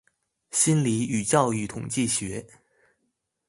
[0.49, 2.47] 心理與教育統計學